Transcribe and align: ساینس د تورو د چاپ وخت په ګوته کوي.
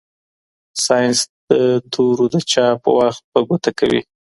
ساینس 0.85 1.19
د 1.49 1.51
تورو 1.93 2.25
د 2.33 2.35
چاپ 2.51 2.81
وخت 2.99 3.21
په 3.31 3.39
ګوته 3.47 3.71
کوي. 3.79 4.01